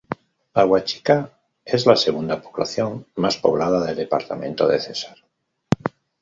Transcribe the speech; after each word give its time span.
Aguachica 0.61 1.31
es 1.63 1.85
la 1.85 1.95
segunda 1.95 2.41
población 2.41 3.05
más 3.17 3.37
poblada 3.37 3.85
del 3.85 3.97
departamento 3.97 4.67
de 4.67 4.79
Cesar. 4.79 5.17